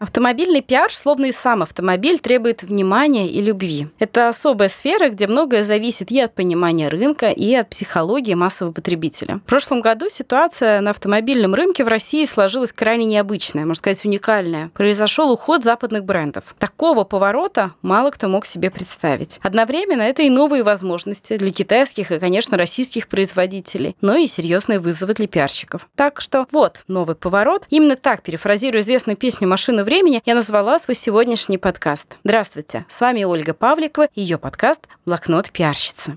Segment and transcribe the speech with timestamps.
[0.00, 3.88] Автомобильный пиар, словно и сам автомобиль, требует внимания и любви.
[3.98, 9.42] Это особая сфера, где многое зависит и от понимания рынка, и от психологии массового потребителя.
[9.44, 14.70] В прошлом году ситуация на автомобильном рынке в России сложилась крайне необычная, можно сказать, уникальная.
[14.70, 16.54] Произошел уход западных брендов.
[16.58, 19.38] Такого поворота мало кто мог себе представить.
[19.42, 25.12] Одновременно это и новые возможности для китайских и, конечно, российских производителей, но и серьезные вызовы
[25.12, 25.86] для пиарщиков.
[25.94, 27.66] Так что вот новый поворот.
[27.68, 32.06] Именно так, перефразирую известную песню «Машина времени я назвала свой сегодняшний подкаст.
[32.22, 36.14] Здравствуйте, с вами Ольга Павликова и ее подкаст «Блокнот пиарщицы».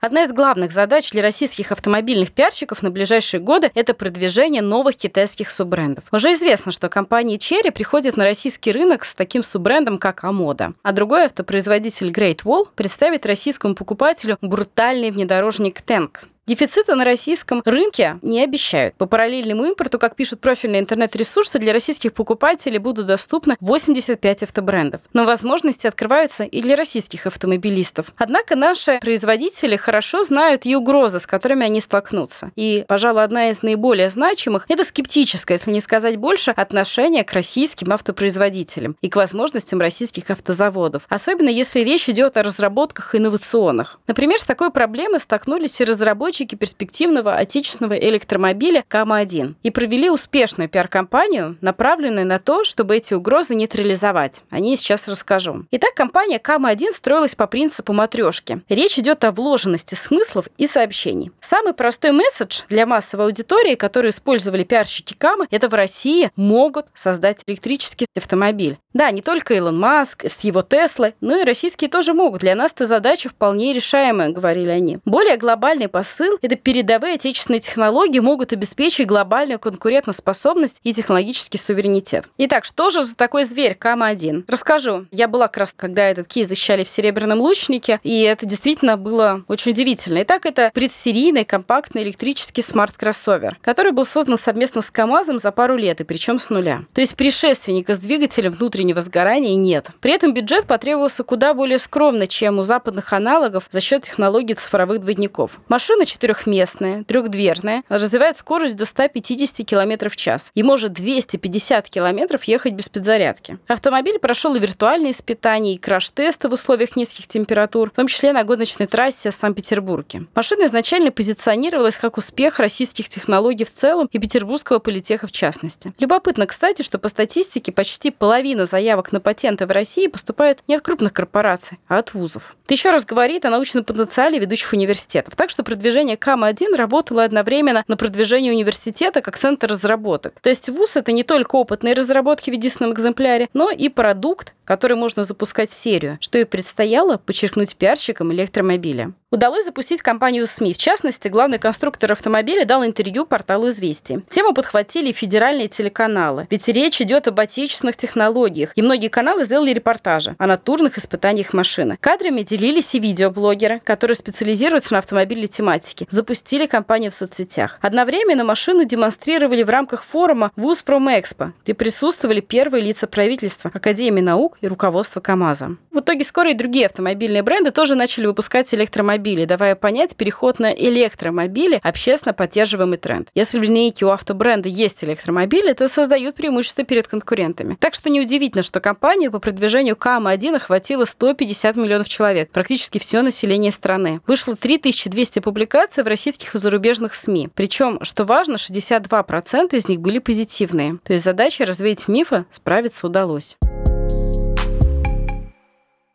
[0.00, 5.50] Одна из главных задач для российских автомобильных пиарщиков на ближайшие годы– это продвижение новых китайских
[5.50, 6.04] суббрендов.
[6.12, 10.74] Уже известно, что компания Cherry приходит на российский рынок с таким суббрендом, как Амода.
[10.84, 16.10] А другой автопроизводитель Great Wall представит российскому покупателю брутальный внедорожник Tank.
[16.48, 18.94] Дефицита на российском рынке не обещают.
[18.94, 25.02] По параллельному импорту, как пишут профильные интернет-ресурсы, для российских покупателей будут доступны 85 автобрендов.
[25.12, 28.14] Но возможности открываются и для российских автомобилистов.
[28.16, 32.50] Однако наши производители хорошо знают и угрозы, с которыми они столкнутся.
[32.56, 37.92] И, пожалуй, одна из наиболее значимых– это скептическое, если не сказать больше, отношение к российским
[37.92, 41.02] автопроизводителям и к возможностям российских автозаводов.
[41.10, 44.00] Особенно если речь идет о разработках инновационных.
[44.06, 50.68] Например, с такой проблемой столкнулись и разработчики разработчики перспективного отечественного электромобиля КАМА-1 и провели успешную
[50.68, 54.42] пиар-компанию, направленную на то, чтобы эти угрозы нейтрализовать.
[54.50, 55.66] О ней сейчас расскажу.
[55.72, 58.62] Итак, компания КАМА-1 строилась по принципу матрешки.
[58.68, 61.32] Речь идет о вложенности смыслов и сообщений.
[61.40, 67.42] Самый простой месседж для массовой аудитории, который использовали пиарщики КАМА, это в России могут создать
[67.46, 68.78] электрический автомобиль.
[68.94, 72.40] Да, не только Илон Маск с его Теслой, но и российские тоже могут.
[72.40, 74.98] Для нас эта задача вполне решаемая, говорили они.
[75.04, 82.26] Более глобальный посыл посыл– это передовые отечественные технологии могут обеспечить глобальную конкурентоспособность и технологический суверенитет.
[82.38, 84.44] Итак, что же за такой зверь КАМ-1?
[84.48, 85.06] Расскажу.
[85.10, 89.44] Я была как раз, когда этот кейс защищали в «Серебряном лучнике», и это действительно было
[89.48, 90.22] очень удивительно.
[90.22, 96.00] Итак, это предсерийный компактный электрический смарт-кроссовер, который был создан совместно с КАМАЗом за пару лет,
[96.00, 96.84] и причем с нуля.
[96.94, 99.88] То есть предшественника с двигателем внутреннего сгорания нет.
[100.00, 105.00] При этом бюджет потребовался куда более скромно, чем у западных аналогов за счет технологий цифровых
[105.00, 105.60] двойников.
[105.68, 112.72] Машина четырехместная, трехдверная, развивает скорость до 150 км в час и может 250 км ехать
[112.72, 113.58] без подзарядки.
[113.68, 118.42] Автомобиль прошел и виртуальные испытания, и краш-тесты в условиях низких температур, в том числе на
[118.42, 120.26] гоночной трассе в Санкт-Петербурге.
[120.34, 125.92] Машина изначально позиционировалась как успех российских технологий в целом и петербургского политеха в частности.
[125.98, 130.82] Любопытно, кстати, что по статистике почти половина заявок на патенты в России поступают не от
[130.82, 132.56] крупных корпораций, а от вузов.
[132.64, 135.36] Это еще раз говорит о научном потенциале ведущих университетов.
[135.36, 140.34] Так что продвижение компания КАМ-1 работала одновременно на продвижении университета как центр разработок.
[140.40, 144.96] То есть ВУЗ— это не только опытные разработки в единственном экземпляре, но и продукт, который
[144.96, 149.12] можно запускать в серию, что и предстояло подчеркнуть пиарщикам электромобиля.
[149.30, 150.72] Удалось запустить компанию СМИ.
[150.72, 154.22] В частности, главный конструктор автомобиля дал интервью порталу «Известия».
[154.30, 156.46] Тему подхватили федеральные телеканалы.
[156.48, 158.72] Ведь речь идет об отечественных технологиях.
[158.74, 161.98] И многие каналы сделали репортажи о натурных испытаниях машины.
[162.00, 166.06] Кадрами делились и видеоблогеры, которые специализируются на автомобильной тематике.
[166.08, 167.78] Запустили компанию в соцсетях.
[167.82, 174.56] Одновременно машину демонстрировали в рамках форума ВУЗ Промэкспо, где присутствовали первые лица правительства, Академии наук
[174.62, 175.76] и руководство КАМАЗа.
[175.92, 180.60] В итоге скоро и другие автомобильные бренды тоже начали выпускать электромобили автомобилей, давая понять переход
[180.60, 183.28] на электромобили– общественно поддерживаемый тренд.
[183.34, 187.76] Если в линейке у автобренда есть электромобили, то создают преимущество перед конкурентами.
[187.80, 193.72] Так что неудивительно, что компанию по продвижению КАМ-1 охватило 150 миллионов человек, практически все население
[193.72, 194.20] страны.
[194.26, 197.48] Вышло 3200 публикаций в российских и зарубежных СМИ.
[197.54, 200.98] Причем, что важно, 62% из них были позитивные.
[201.04, 203.56] То есть задача развеять мифы справиться удалось.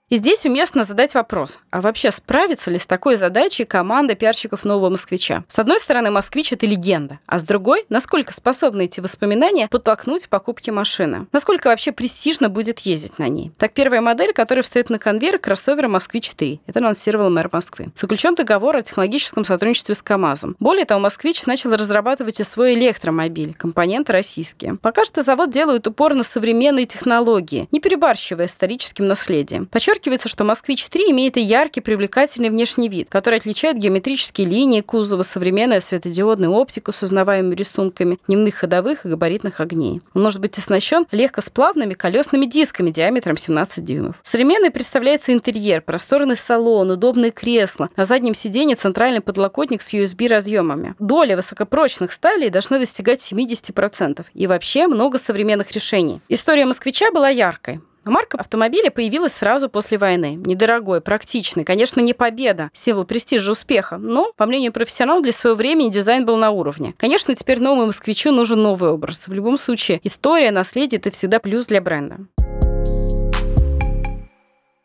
[0.09, 4.89] И здесь уместно задать вопрос, а вообще справится ли с такой задачей команда пиарщиков нового
[4.89, 5.45] москвича?
[5.47, 10.71] С одной стороны, москвич– это легенда, а с другой, насколько способны эти воспоминания подтолкнуть покупки
[10.71, 11.27] машины?
[11.31, 13.53] Насколько вообще престижно будет ездить на ней?
[13.57, 16.59] Так, первая модель, которая встает на конвейер кроссовера «Москвич-3».
[16.67, 17.87] Это анонсировал мэр Москвы.
[17.95, 20.57] Заключен договор о технологическом сотрудничестве с КАМАЗом.
[20.59, 24.75] Более того, «Москвич» начал разрабатывать и свой электромобиль, компоненты российские.
[24.75, 29.67] Пока что завод делает упор на современные технологии, не перебарщивая историческим наследием.
[30.03, 35.79] Подчеркивается, что «Москвич-3» имеет и яркий, привлекательный внешний вид, который отличает геометрические линии кузова, современная
[35.79, 40.01] светодиодная оптика с узнаваемыми рисунками дневных ходовых и габаритных огней.
[40.13, 44.17] Он может быть оснащен легкосплавными колесными дисками диаметром 17 дюймов.
[44.23, 50.95] Современный представляется интерьер, просторный салон, удобные кресла, на заднем сиденье центральный подлокотник с USB-разъемами.
[50.99, 54.25] Доля высокопрочных сталей должна достигать 70%.
[54.33, 56.19] И вообще много современных решений.
[56.27, 57.79] История москвича была яркой.
[58.05, 60.35] Марка автомобиля появилась сразу после войны.
[60.35, 61.63] Недорогой, практичный.
[61.63, 66.37] Конечно, не победа, символ престижа успеха, но, по мнению профессионалов, для своего времени дизайн был
[66.37, 66.93] на уровне.
[66.97, 69.27] Конечно, теперь новому москвичу нужен новый образ.
[69.27, 72.17] В любом случае, история, наследие– это всегда плюс для бренда.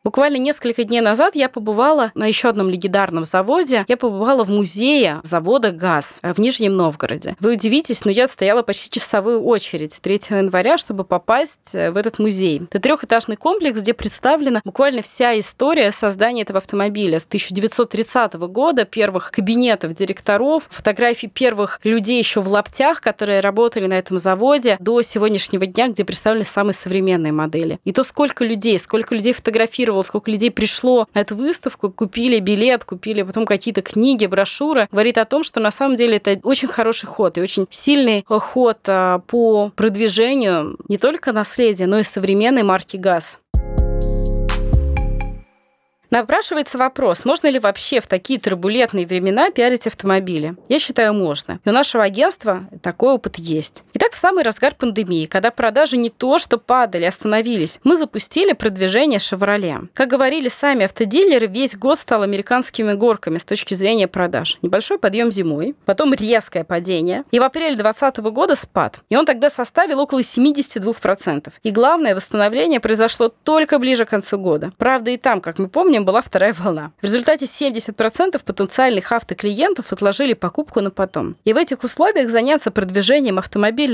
[0.08, 3.84] Буквально несколько дней назад я побывала на еще одном легендарном заводе.
[3.88, 7.36] Я побывала в музее завода «ГАЗ» в Нижнем Новгороде.
[7.40, 12.18] Вы удивитесь, но я стояла почти часовую очередь 3 января, чтобы попасть э, в этот
[12.18, 12.62] музей.
[12.70, 19.30] Это трехэтажный комплекс, где представлена буквально вся история создания этого автомобиля с 1930 года, первых
[19.30, 25.66] кабинетов директоров, фотографий первых людей еще в лаптях, которые работали на этом заводе, до сегодняшнего
[25.66, 27.78] дня, где представлены самые современные модели.
[27.84, 32.40] И то, сколько людей, сколько людей фотографировали фотографировал, сколько людей пришло на эту выставку, купили
[32.40, 36.68] билет, купили потом какие-то книги, брошюры, говорит о том, что на самом деле это очень
[36.68, 42.62] хороший ход и очень сильный ход а, по продвижению не только наследия, но и современной
[42.62, 43.38] марки ГАЗ.
[46.10, 50.56] Напрашивается вопрос, можно ли вообще в такие турбулентные времена пиарить автомобили?
[50.68, 51.60] Я считаю, можно.
[51.64, 53.84] И у нашего агентства такой опыт есть.
[54.00, 59.18] Итак, в самый разгар пандемии, когда продажи не то что падали, остановились, мы запустили продвижение
[59.18, 59.88] «Шевроле».
[59.92, 64.56] Как говорили сами автодилеры, весь год стал американскими горками с точки зрения продаж.
[64.62, 69.00] Небольшой подъем зимой, потом резкое падение, и в апреле 2020 года спад.
[69.08, 71.52] И он тогда составил около 72%.
[71.64, 74.72] И главное, восстановление произошло только ближе к концу года.
[74.78, 76.92] Правда, и там, как мы помним, была вторая волна.
[77.02, 81.34] В результате 70% потенциальных автоклиентов отложили покупку на потом.
[81.44, 83.40] И в этих условиях заняться продвижением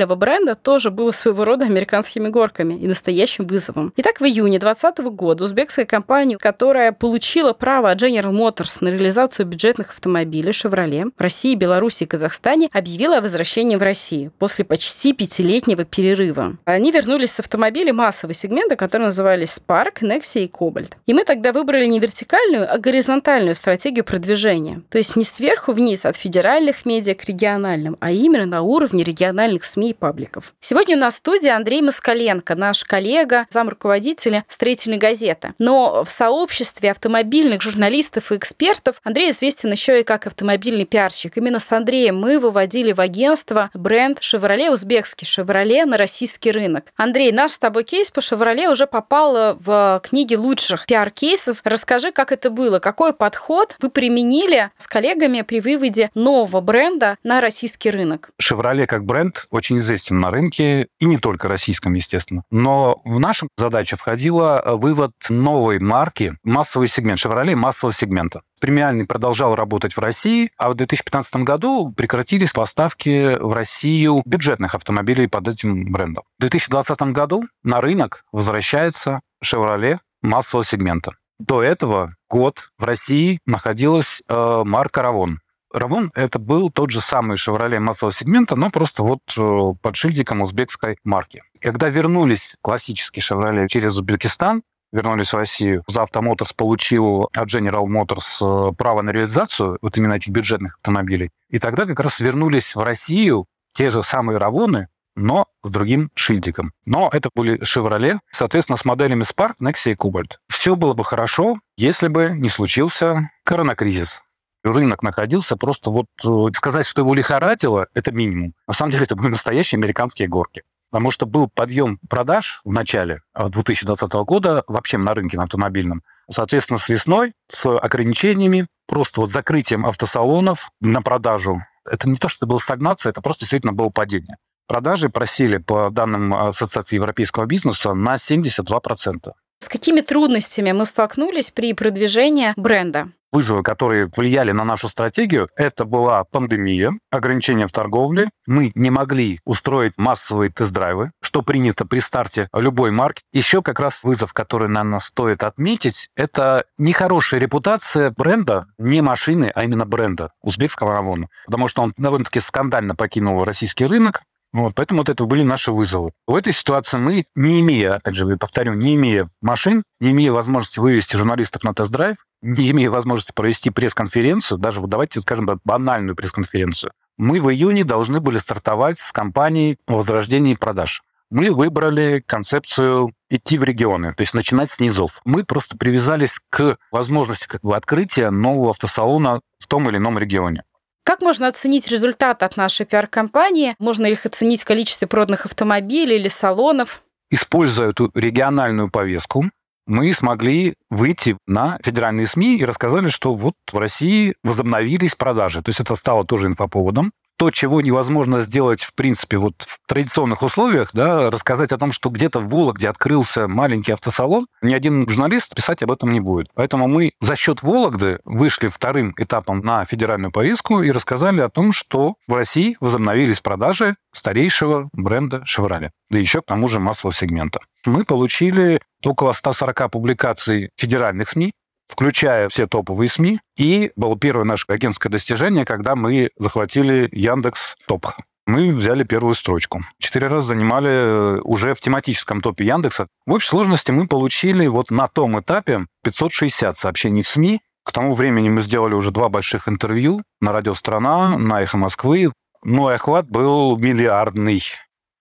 [0.05, 3.93] автомобильного бренда тоже было своего рода американскими горками и настоящим вызовом.
[3.97, 9.47] Итак, в июне 2020 года узбекская компания, которая получила право от General Motors на реализацию
[9.47, 15.13] бюджетных автомобилей Chevrolet в России, Беларуси и Казахстане, объявила о возвращении в Россию после почти
[15.13, 16.57] пятилетнего перерыва.
[16.65, 20.93] Они вернулись с автомобилей массового сегмента, которые назывались Spark, Nexia и Cobalt.
[21.07, 24.83] И мы тогда выбрали не вертикальную, а горизонтальную стратегию продвижения.
[24.91, 29.65] То есть не сверху вниз от федеральных медиа к региональным, а именно на уровне региональных
[29.65, 30.55] СМИ и пабликов.
[30.61, 35.55] Сегодня у нас в студии Андрей Москаленко, наш коллега, зам руководителя строительной газеты.
[35.59, 41.37] Но в сообществе автомобильных журналистов и экспертов Андрей известен еще и как автомобильный пиарщик.
[41.37, 46.87] Именно с Андреем мы выводили в агентство бренд «Шевроле», узбекский «Шевроле» на российский рынок.
[46.97, 51.59] Андрей, наш с тобой кейс по «Шевроле» уже попал в книги лучших пиар-кейсов.
[51.65, 57.41] Расскажи, как это было, какой подход вы применили с коллегами при выводе нового бренда на
[57.41, 58.31] российский рынок?
[58.39, 62.45] «Шевроле» как бренд очень известен на рынке, и не только российском, естественно.
[62.51, 68.43] Но в нашу задачу входила э, вывод новой марки, массовый сегмент, «Шевроле» массового сегмента.
[68.61, 75.27] Премиальный продолжал работать в России, а в 2015 году прекратились поставки в Россию бюджетных автомобилей
[75.27, 76.25] под этим брендом.
[76.39, 81.13] В 2020 году на рынок возвращается «Шевроле» массового сегмента.
[81.39, 85.41] До этого год в России находилась э, марка «Равон».
[85.75, 90.41] «Равон»— это был тот же самый «Шевроле» массового сегмента, но просто вот э, под шильдиком
[90.41, 91.43] узбекской марки.
[91.61, 94.63] Когда вернулись классические «Шевроле» через Узбекистан,
[94.93, 100.15] вернулись в Россию, Завто Моторс получил от General Motors э, право на реализацию вот именно
[100.15, 101.31] этих бюджетных автомобилей.
[101.51, 106.73] И тогда как раз вернулись в Россию те же самые «Равоны», но с другим шильдиком.
[106.87, 110.39] Но это были «Шевроле», соответственно, с моделями Spark, Nexia и Cobalt.
[110.49, 114.23] Все было бы хорошо, если бы не случился коронакризис.
[114.65, 116.07] Рынок находился просто вот...
[116.25, 118.55] Э, сказать, что его лихорадило, это минимум.
[118.67, 120.63] На самом деле это были настоящие американские горки.
[120.91, 126.03] Потому что был подъем продаж в начале 2020 э, года вообще на рынке на автомобильном.
[126.31, 131.61] Соответственно, с весной, с ограничениями, просто вот закрытием автосалонов на продажу.
[131.85, 134.37] Это не то, что это была стагнация, это просто действительно было падение.
[134.67, 139.33] Продажи просили, по данным Ассоциации европейского бизнеса, на 72%.
[139.59, 143.09] С какими трудностями мы столкнулись при продвижении бренда?
[143.35, 148.31] Вызовы, которые влияли на нашу стратегию, это была пандемия, ограничения в торговле.
[148.47, 153.23] Мы не могли устроить массовые тест-драйвы, что принято при старте любой марки.
[153.33, 159.65] Еще как раз вызов, который, наверное, стоит отметить, это нехорошая репутация бренда, не машины, а
[159.65, 161.27] именно бренда узбекского Авона.
[161.47, 164.23] Потому что он довольно-таки скандально покинул российский рынок,
[164.55, 166.13] вот, поэтому вот это были наши вызовы.
[166.29, 170.79] В этой ситуации мы, не имея, опять же, повторю, не имея машин, не имея возможности
[170.79, 176.93] вывести журналистов на тест-драйв, не имея возможности провести пресс-конференцию, даже вот давайте скажем банальную пресс-конференцию,
[177.19, 181.03] мы в июне должны были стартовать с кампанией возрождения продаж.
[181.31, 185.21] Мы выбрали концепцию идти в регионы, то есть начинать с низов.
[185.25, 190.63] Мы просто привязались к возможности как бы, открытия нового автосалона в том или ином регионе.
[191.05, 193.77] Как можно оценить результат от нашей пиар-компании?
[193.79, 197.03] Можно ли их оценить в количестве проданных автомобилей или салонов?
[197.31, 199.45] Используя эту региональную повестку,
[199.87, 205.63] мы смогли выйти на федеральные СМИ и рассказали, что вот в России возобновились продажи.
[205.63, 210.43] То есть это стало тоже инфоповодом то, чего невозможно сделать, в принципе, вот в традиционных
[210.43, 215.55] условиях, да, рассказать о том, что где-то в Вологде открылся маленький автосалон, ни один журналист
[215.55, 216.49] писать об этом не будет.
[216.55, 221.73] Поэтому мы за счет Вологды вышли вторым этапом на федеральную повестку и рассказали о том,
[221.73, 227.61] что в России возобновились продажи старейшего бренда Chevrolet, да еще к тому же массового сегмента.
[227.85, 231.53] Мы получили около 140 публикаций федеральных СМИ,
[231.89, 233.41] включая все топовые СМИ.
[233.57, 238.07] И было первое наше агентское достижение, когда мы захватили Яндекс Топ.
[238.47, 239.85] Мы взяли первую строчку.
[239.99, 243.07] Четыре раза занимали э, уже в тематическом топе Яндекса.
[243.27, 247.63] В общей сложности мы получили вот на том этапе 560 сообщений в СМИ.
[247.85, 252.33] К тому времени мы сделали уже два больших интервью на радио «Страна», на «Эхо Москвы».
[252.63, 254.63] Но охват был миллиардный.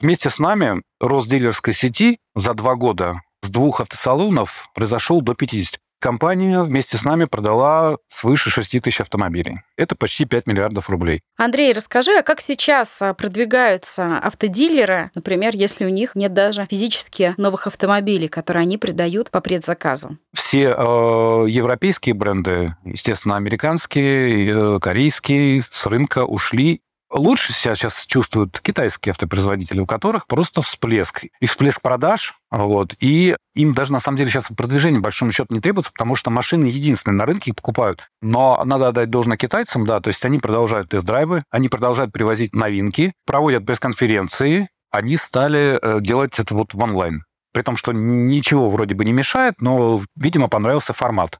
[0.02, 5.80] Вместе с нами рост дилерской сети за два года с двух автосалонов произошел до 50.
[6.04, 9.62] Компания вместе с нами продала свыше 6 тысяч автомобилей.
[9.78, 11.22] Это почти 5 миллиардов рублей.
[11.38, 17.34] Андрей, расскажи, а как сейчас а, продвигаются автодилеры, например, если у них нет даже физически
[17.38, 20.18] новых автомобилей, которые они придают по предзаказу?
[20.34, 26.82] Все э, европейские бренды, естественно, американские, э, корейские, с рынка ушли
[27.14, 31.26] Лучше себя сейчас чувствуют китайские автопроизводители, у которых просто всплеск.
[31.40, 35.62] И всплеск продаж, вот, и им даже на самом деле сейчас продвижение большому счету не
[35.62, 38.10] требуется, потому что машины единственные на рынке их покупают.
[38.24, 43.14] Но надо отдать должное китайцам, да, то есть они продолжают тест-драйвы, они продолжают привозить новинки,
[43.28, 47.26] проводят пресс-конференции, они стали э, делать это вот в онлайн.
[47.54, 51.40] При том, что ничего вроде бы не мешает, но, видимо, понравился формат.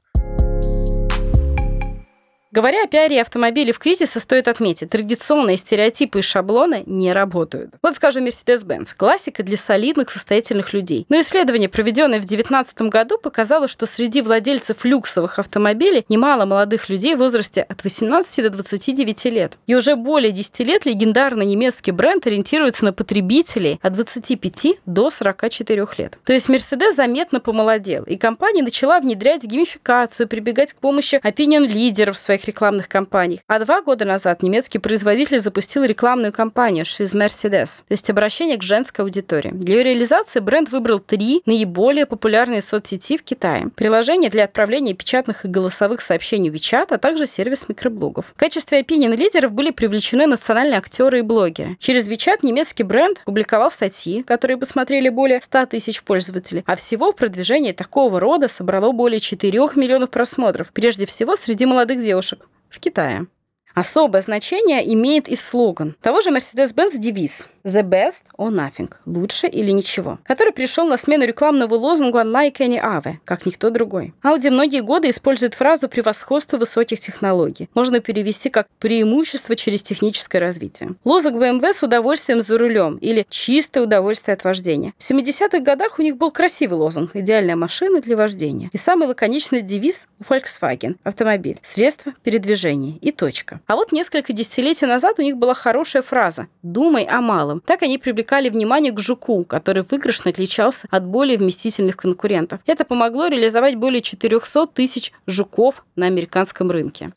[2.54, 7.74] Говоря о пиаре автомобилей в кризисе, стоит отметить, традиционные стереотипы и шаблоны не работают.
[7.82, 11.04] Вот, скажем, Mercedes-Benz– классика для солидных, состоятельных людей.
[11.08, 17.16] Но исследование, проведенное в 2019 году, показало, что среди владельцев люксовых автомобилей немало молодых людей
[17.16, 19.58] в возрасте от 18 до 29 лет.
[19.66, 25.88] И уже более 10 лет легендарный немецкий бренд ориентируется на потребителей от 25 до 44
[25.98, 26.18] лет.
[26.24, 32.20] То есть Mercedes заметно помолодел, и компания начала внедрять геймификацию, прибегать к помощи опинион-лидеров в
[32.20, 33.40] своих своих рекламных кампаниях.
[33.48, 38.62] А два года назад немецкий производитель запустил рекламную кампанию «She's Mercedes», то есть обращение к
[38.62, 39.50] женской аудитории.
[39.52, 43.70] Для ее реализации бренд выбрал три наиболее популярные соцсети в Китае.
[43.74, 48.32] Приложение для отправления печатных и голосовых сообщений WeChat, а также сервис микроблогов.
[48.34, 51.76] В качестве опинион-лидеров были привлечены национальные актеры и блогеры.
[51.80, 57.72] Через WeChat немецкий бренд публиковал статьи, которые посмотрели более 100 тысяч пользователей, а всего продвижение
[57.72, 62.33] такого рода собрало более 4 миллионов просмотров, прежде всего среди молодых девушек
[62.74, 63.26] в Китае.
[63.74, 68.92] Особое значение имеет и слоган того же Mercedes-Benz девиз The best or nothing.
[69.06, 70.18] Лучше или ничего.
[70.24, 74.12] Который пришел на смену рекламного лозунгу Unlike any other, как никто другой.
[74.22, 77.70] Audi многие годы использует фразу превосходство высоких технологий.
[77.74, 80.96] Можно перевести как преимущество через техническое развитие.
[81.04, 84.92] Лозунг BMW с удовольствием за рулем или чистое удовольствие от вождения.
[84.98, 88.68] В 70-х годах у них был красивый лозунг «Идеальная машина для вождения».
[88.74, 93.60] И самый лаконичный девиз у Volkswagen– автомобиль, средство передвижения и точка.
[93.66, 97.62] А вот несколько десятилетий назад у них была хорошая фраза «Думай о малом» целом.
[97.66, 102.60] Так они привлекали внимание к жуку, который выигрышно отличался от более вместительных конкурентов.
[102.66, 107.10] Это помогло реализовать более 400 тысяч жуков на американском рынке.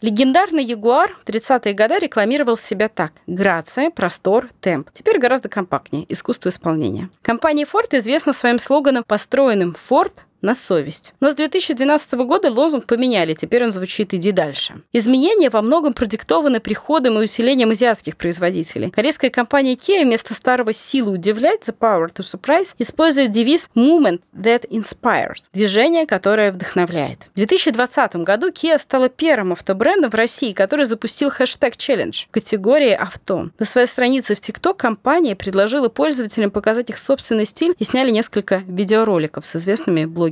[0.00, 3.12] Легендарный Ягуар в 30-е годы рекламировал себя так.
[3.26, 4.90] Грация, простор, темп.
[4.92, 6.04] Теперь гораздо компактнее.
[6.08, 7.10] Искусство исполнения.
[7.20, 11.14] Компания Ford известна своим слоганом «Построенным Ford на совесть.
[11.20, 14.82] Но с 2012 года лозунг поменяли, теперь он звучит «иди дальше».
[14.92, 18.90] Изменения во многом продиктованы приходом и усилением азиатских производителей.
[18.90, 24.68] Корейская компания Kia вместо старого «силы удивлять» «The Power to Surprise» использует девиз «Movement that
[24.68, 27.20] inspires»– движение, которое вдохновляет.
[27.32, 32.92] В 2020 году Kia стала первым автобрендом в России, который запустил хэштег челлендж в категории
[32.92, 33.50] авто.
[33.58, 38.62] На своей странице в TikTok компания предложила пользователям показать их собственный стиль и сняли несколько
[38.66, 40.27] видеороликов с известными блогерами.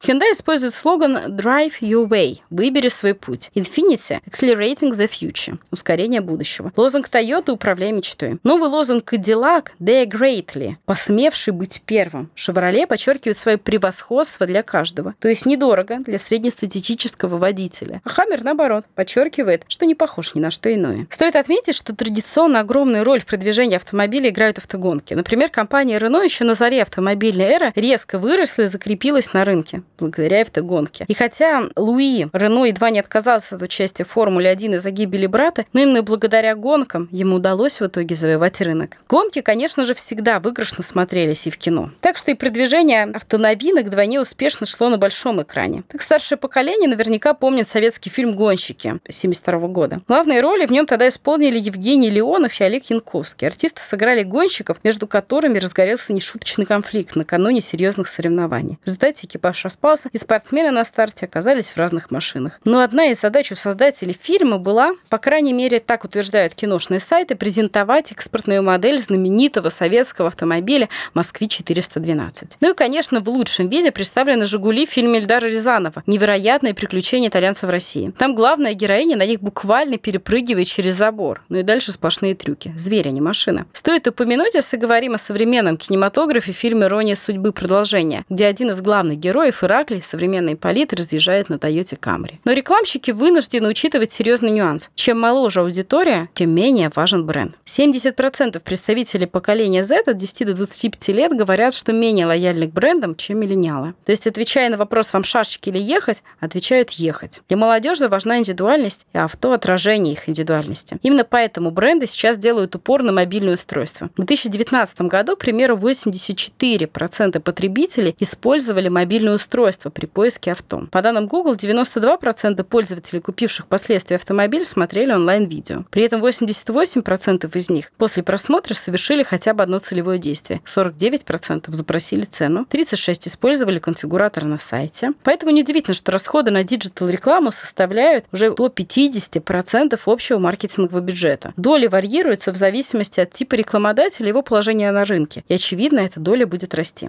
[0.00, 3.50] Hyundai использует слоган Drive Your Way– выбери свой путь.
[3.54, 6.72] Infiniti– Accelerating the Future– ускорение будущего.
[6.76, 8.38] Лозунг Toyota– управляй мечтой.
[8.44, 12.30] Новый лозунг Cadillac– Dare Greatly– посмевший быть первым.
[12.36, 15.14] Chevrolet подчеркивает свое превосходство для каждого.
[15.18, 18.00] То есть недорого для среднестатистического водителя.
[18.04, 21.06] А Хаммер, наоборот, подчеркивает, что не похож ни на что иное.
[21.10, 25.14] Стоит отметить, что традиционно огромную роль в продвижении автомобиля играют автогонки.
[25.14, 30.42] Например, компания Renault еще на заре автомобильной эры резко выросла и закрепилась на рынке благодаря
[30.42, 31.04] автогонке.
[31.08, 35.80] И хотя Луи Рено едва не отказался от участия в Формуле-1 из-за гибели брата, но
[35.80, 38.96] именно благодаря гонкам ему удалось в итоге завоевать рынок.
[39.08, 41.90] Гонки, конечно же, всегда выигрышно смотрелись и в кино.
[42.00, 45.84] Так что и продвижение автоновинок вдвойне успешно шло на большом экране.
[45.88, 50.00] Так старшее поколение наверняка помнит советский фильм «Гонщики» 1972 года.
[50.08, 53.46] Главные роли в нем тогда исполнили Евгений Леонов и Олег Янковский.
[53.46, 58.78] Артисты сыграли гонщиков, между которыми разгорелся нешуточный конфликт накануне серьезных соревнований.
[58.82, 62.60] В результате экипаж распался, и спортсмены на старте оказались в разных машинах.
[62.64, 67.36] Но одна из задач у создателей фильма была, по крайней мере, так утверждают киношные сайты,
[67.36, 72.56] презентовать экспортную модель знаменитого советского автомобиля «Москвич-412».
[72.60, 77.64] Ну и, конечно, в лучшем виде представлены «Жигули» в фильме Эльдара Рязанова «Невероятные приключения итальянцев
[77.64, 78.12] в России».
[78.18, 81.42] Там главная героиня на них буквально перепрыгивает через забор.
[81.48, 82.74] Ну и дальше сплошные трюки.
[82.76, 83.66] Зверь, а не машина.
[83.72, 87.52] Стоит упомянуть, если говорим о современном кинематографе, фильм «Ирония судьбы.
[87.52, 92.40] Продолжение», где один из главных героев, Ираклий, современный полит, разъезжает на Тойоте Камри.
[92.44, 94.90] Но рекламщики вынуждены учитывать серьезный нюанс.
[94.94, 97.54] Чем моложе аудитория, тем менее важен бренд.
[97.66, 103.14] 70% представителей поколения Z от 10 до 25 лет говорят, что менее лояльны к брендам,
[103.14, 103.94] чем миллениалы.
[104.04, 107.42] То есть, отвечая на вопрос, вам шашечки или ехать, отвечают ехать.
[107.48, 110.98] Для молодежи важна индивидуальность, и авто– отражение их индивидуальности.
[111.02, 114.10] Именно поэтому бренды сейчас делают упор на мобильное устройство.
[114.16, 120.86] В 2019 году, к примеру, 84% потребителей использовали мобильное устройство при поиске авто.
[120.92, 125.82] По данным Google, 92% пользователей, купивших впоследствии автомобиль, смотрели онлайн-видео.
[125.90, 130.60] При этом 88% из них после просмотра совершили хотя бы одно целевое действие.
[130.64, 135.10] 49% запросили цену, 36% использовали конфигуратор на сайте.
[135.24, 141.52] Поэтому неудивительно, что расходы на диджитал-рекламу составляют уже до 50% общего маркетингового бюджета.
[141.56, 145.42] Доли варьируются в зависимости от типа рекламодателя и его положения на рынке.
[145.48, 147.08] И, очевидно, эта доля будет расти.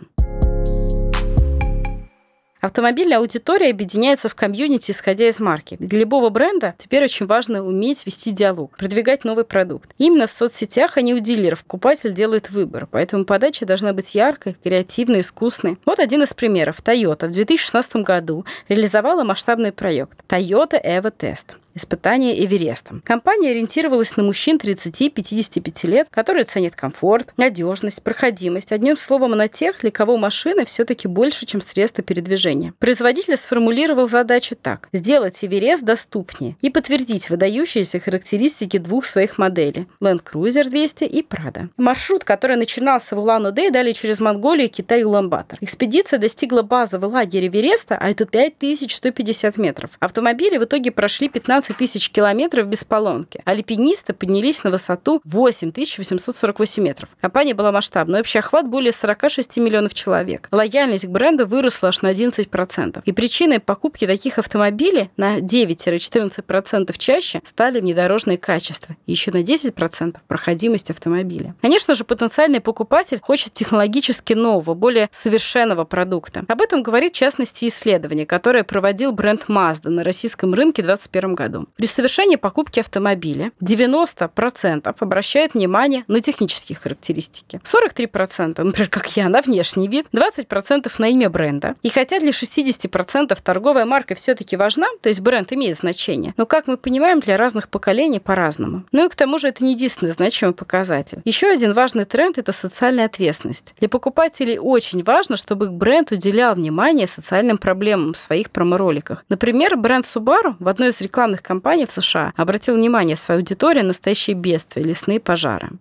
[2.62, 5.78] Автомобильная аудитория объединяется в комьюнити, исходя из марки.
[5.80, 9.90] Для любого бренда теперь очень важно уметь вести диалог, продвигать новый продукт.
[9.98, 14.56] Именно в соцсетях, а не у дилеров, покупатель делает выбор, поэтому подача должна быть яркой,
[14.64, 15.80] креативной, искусной.
[15.88, 16.78] Вот один из примеров.
[16.84, 23.02] Toyota в 2016 году реализовала масштабный проект Toyota Evo Test испытания Эверестом.
[23.06, 28.72] Компания ориентировалась на мужчин 30-55 лет, которые ценят комфорт, надежность, проходимость.
[28.72, 32.74] Одним словом, на тех, для кого машины все-таки больше, чем средство передвижения.
[32.80, 34.90] Производитель сформулировал задачу так.
[34.92, 41.70] Сделать Эверест доступнее и подтвердить выдающиеся характеристики двух своих моделей– Land Cruiser 200 и Prado.
[41.78, 45.58] Маршрут, который начинался в Улан-Удэ, далее через Монголию, Китай и Улан-Батор.
[45.62, 49.92] Экспедиция достигла базового лагеря Эвереста, а это 5150 метров.
[50.00, 53.42] Автомобили в итоге прошли 15 15 тысяч километров без поломки.
[53.46, 57.10] Альпинисты поднялись на высоту 8848 метров.
[57.22, 58.22] Компания была масштабной.
[58.22, 60.48] Общий охват более 46 миллионов человек.
[60.52, 63.02] Лояльность к бренду выросла аж на 11%.
[63.06, 68.96] И причиной покупки таких автомобилей на 9-14% чаще стали внедорожные качества.
[69.06, 71.54] И еще на 10% проходимость автомобиля.
[71.62, 76.44] Конечно же, потенциальный покупатель хочет технологически нового, более совершенного продукта.
[76.48, 81.36] Об этом говорит, в частности, исследование, которое проводил бренд Mazda на российском рынке в 2021
[81.36, 81.68] году году.
[81.76, 87.62] При совершении покупки автомобиля 90% обращают внимание на технические характеристики.
[87.64, 91.76] 43%, например, как я, на внешний вид, 20% на имя бренда.
[91.82, 96.68] И хотя для 60% торговая марка все-таки важна, то есть бренд имеет значение, но, как
[96.68, 98.84] мы понимаем, для разных поколений по-разному.
[98.92, 101.22] Ну и к тому же это не единственный значимый показатель.
[101.26, 103.76] Еще один важный тренд– это социальная ответственность.
[103.80, 109.26] Для покупателей очень важно, чтобы их бренд уделял внимание социальным проблемам в своих промо-роликах.
[109.30, 113.88] Например, бренд Subaru в одной из рекламных компаний в США обратил внимание своей аудитории на
[113.88, 115.72] настоящие бедствия, лесные пожары.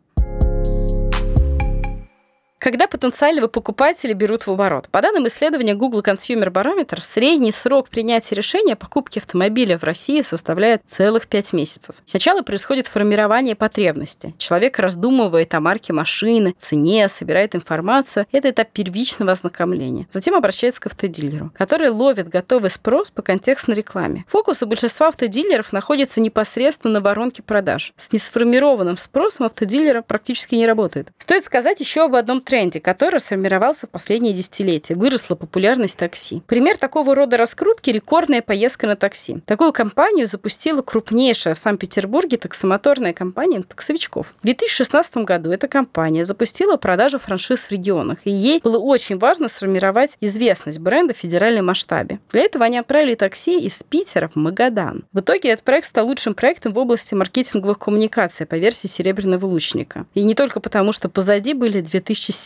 [2.60, 4.86] Когда потенциального покупателя берут в оборот?
[4.90, 10.20] По данным исследования Google Consumer Barometer, средний срок принятия решения о покупке автомобиля в России
[10.20, 11.94] составляет целых 5 месяцев.
[12.04, 14.34] Сначала происходит формирование потребности.
[14.36, 18.26] Человек раздумывает о марке машины, цене, собирает информацию.
[18.30, 20.06] Это этап первичного ознакомления.
[20.10, 24.26] Затем обращается к автодилеру, который ловит готовый спрос по контекстной рекламе.
[24.28, 27.94] Фокус у большинства автодилеров находится непосредственно на воронке продаж.
[27.96, 31.08] С несформированным спросом автодилера практически не работает.
[31.16, 34.96] Стоит сказать еще об одном тренде, который сформировался в последние десятилетия.
[34.96, 36.42] Выросла популярность такси.
[36.48, 39.38] Пример такого рода раскрутки– рекордная поездка на такси.
[39.46, 44.34] Такую компанию запустила крупнейшая в Санкт-Петербурге таксомоторная компания таксовичков.
[44.42, 49.46] В 2016 году эта компания запустила продажу франшиз в регионах, и ей было очень важно
[49.46, 52.18] сформировать известность бренда в федеральном масштабе.
[52.32, 55.04] Для этого они отправили такси из Питера в Магадан.
[55.12, 60.06] В итоге этот проект стал лучшим проектом в области маркетинговых коммуникаций по версии «Серебряного лучника».
[60.14, 61.80] И не только потому, что позади были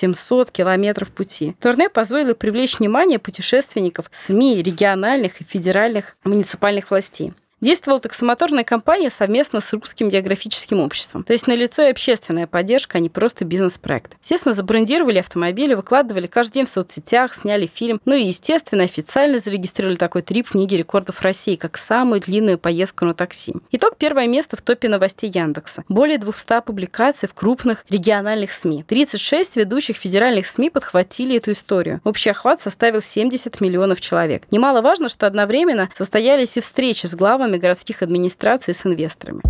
[0.00, 1.54] 2700 километров пути.
[1.60, 7.32] Турне позволило привлечь внимание путешественников СМИ, региональных и федеральных муниципальных властей.
[7.64, 11.24] Действовала таксомоторная компания совместно с Русским географическим обществом.
[11.24, 14.18] То есть налицо и общественная поддержка, а не просто бизнес-проект.
[14.20, 18.02] Естественно, забрендировали автомобили, выкладывали каждый день в соцсетях, сняли фильм.
[18.04, 23.06] Ну и, естественно, официально зарегистрировали такой трип в книге рекордов России, как самую длинную поездку
[23.06, 23.54] на такси.
[23.70, 25.84] Итог первое место в топе новостей Яндекса.
[25.88, 28.84] Более 200 публикаций в крупных региональных СМИ.
[28.86, 32.02] 36 ведущих федеральных СМИ подхватили эту историю.
[32.04, 34.42] Общий охват составил 70 миллионов человек.
[34.50, 39.42] Немаловажно, что одновременно состоялись и встречи с главами главами городских администраций с инвесторами.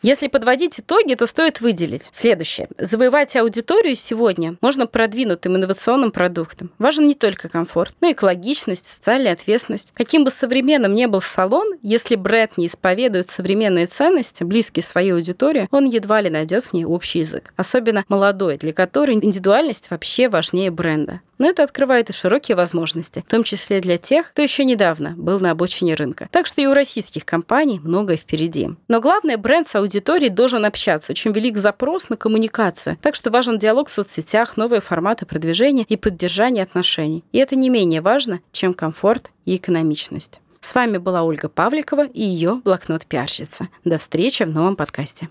[0.00, 2.68] Если подводить итоги, то стоит выделить следующее.
[2.78, 6.70] Завоевать аудиторию сегодня можно продвинутым инновационным продуктом.
[6.78, 9.92] Важен не только комфорт, но и экологичность, социальная ответственность.
[9.96, 15.66] Каким бы современным ни был салон, если бренд не исповедует современные ценности, близкие своей аудитории,
[15.72, 17.52] он едва ли найдет с ней общий язык.
[17.56, 21.22] Особенно молодой, для которой индивидуальность вообще важнее бренда.
[21.38, 25.40] Но это открывает и широкие возможности, в том числе для тех, кто еще недавно был
[25.40, 26.28] на обочине рынка.
[26.30, 28.70] Так что и у российских компаний многое впереди.
[28.88, 31.12] Но главное, бренд с аудиторией должен общаться.
[31.12, 32.98] Очень велик запрос на коммуникацию.
[33.00, 37.24] Так что важен диалог в соцсетях, новые форматы продвижения и поддержания отношений.
[37.32, 40.40] И это не менее важно, чем комфорт и экономичность.
[40.60, 43.68] С вами была Ольга Павликова и ее блокнот пиарщица.
[43.84, 45.28] До встречи в новом подкасте.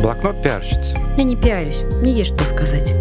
[0.00, 0.96] Блокнот пиарщицы.
[1.18, 2.94] Я не пиарюсь, мне есть что сказать.